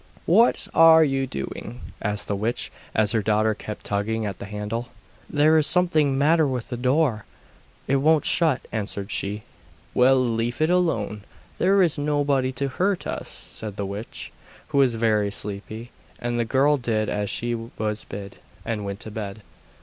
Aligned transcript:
'What 0.25 0.67
are 0.73 1.03
you 1.03 1.27
doing?' 1.27 1.81
asked 2.01 2.27
the 2.27 2.35
witch, 2.35 2.71
as 2.95 3.11
her 3.11 3.21
daughter 3.21 3.53
kept 3.53 3.85
tugging 3.85 4.25
at 4.25 4.39
the 4.39 4.47
handle. 4.47 4.87
'There 5.29 5.59
is 5.59 5.67
something 5.67 6.13
the 6.13 6.17
matter 6.17 6.47
with 6.47 6.69
the 6.69 6.75
door; 6.75 7.23
it 7.87 7.97
won't 7.97 8.25
shut,' 8.25 8.67
answered 8.71 9.11
she. 9.11 9.43
'Well, 9.93 10.17
leave 10.17 10.59
it 10.59 10.71
alone; 10.71 11.21
there 11.59 11.83
is 11.83 11.99
nobody 11.99 12.51
to 12.53 12.67
hurt 12.67 13.05
us,' 13.05 13.29
said 13.29 13.75
the 13.75 13.85
witch, 13.85 14.31
who 14.69 14.79
was 14.79 14.95
very 14.95 15.29
sleepy; 15.29 15.91
and 16.17 16.39
the 16.39 16.45
girl 16.45 16.77
did 16.77 17.07
as 17.07 17.29
she 17.29 17.53
was 17.53 18.03
bid, 18.03 18.37
and 18.65 18.83
went 18.83 19.01
to 19.01 19.11
bed. 19.11 19.43